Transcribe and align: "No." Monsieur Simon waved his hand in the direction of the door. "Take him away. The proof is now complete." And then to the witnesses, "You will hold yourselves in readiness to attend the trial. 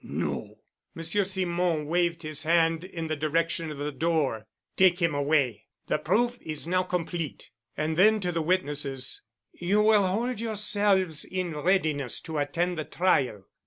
"No." 0.03 0.55
Monsieur 0.95 1.23
Simon 1.23 1.85
waved 1.85 2.23
his 2.23 2.41
hand 2.41 2.83
in 2.83 3.05
the 3.05 3.15
direction 3.15 3.69
of 3.69 3.77
the 3.77 3.91
door. 3.91 4.47
"Take 4.75 4.99
him 4.99 5.13
away. 5.13 5.67
The 5.85 5.99
proof 5.99 6.39
is 6.41 6.65
now 6.65 6.81
complete." 6.81 7.51
And 7.77 7.95
then 7.97 8.19
to 8.21 8.31
the 8.31 8.41
witnesses, 8.41 9.21
"You 9.53 9.79
will 9.83 10.07
hold 10.07 10.39
yourselves 10.39 11.23
in 11.23 11.55
readiness 11.55 12.19
to 12.21 12.39
attend 12.39 12.79
the 12.79 12.85
trial. 12.85 13.45